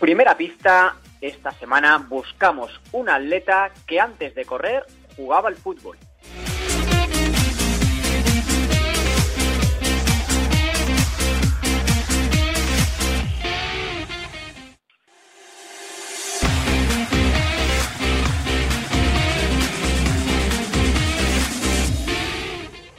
Primera 0.00 0.36
pista, 0.36 0.94
esta 1.20 1.50
semana 1.50 1.98
buscamos 1.98 2.80
un 2.92 3.08
atleta 3.08 3.72
que 3.84 3.98
antes 3.98 4.32
de 4.32 4.44
correr 4.44 4.84
jugaba 5.16 5.48
al 5.48 5.56
fútbol. 5.56 5.98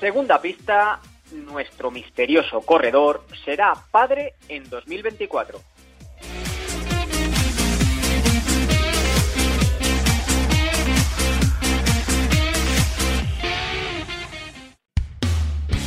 Segunda 0.00 0.42
pista, 0.42 0.98
nuestro 1.30 1.92
misterioso 1.92 2.62
corredor 2.62 3.24
será 3.44 3.74
padre 3.92 4.34
en 4.48 4.68
2024. 4.68 5.69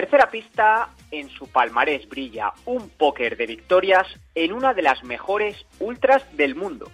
Tercera 0.00 0.30
pista, 0.30 0.88
en 1.10 1.28
su 1.28 1.46
palmarés 1.48 2.08
brilla 2.08 2.54
un 2.64 2.88
póker 2.88 3.36
de 3.36 3.44
victorias 3.44 4.06
en 4.34 4.54
una 4.54 4.72
de 4.72 4.80
las 4.80 5.04
mejores 5.04 5.66
ultras 5.78 6.24
del 6.38 6.54
mundo. 6.54 6.90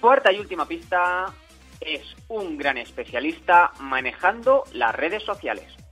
Cuarta 0.00 0.32
y 0.32 0.40
última 0.40 0.66
pista, 0.66 1.32
es 1.80 2.02
un 2.26 2.58
gran 2.58 2.78
especialista 2.78 3.70
manejando 3.78 4.64
las 4.72 4.92
redes 4.92 5.22
sociales. 5.22 5.85